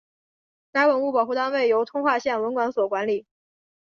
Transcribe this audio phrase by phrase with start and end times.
[0.71, 3.27] 该文物保护单位由通化县文管所管理。